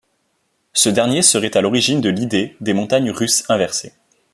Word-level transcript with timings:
Ce 0.73 0.89
dernier 0.89 1.21
serait 1.21 1.55
à 1.55 1.61
l'origine 1.61 2.01
de 2.01 2.09
l'idée 2.09 2.57
des 2.59 2.73
montagnes 2.73 3.11
russes 3.11 3.43
inversées. 3.49 3.93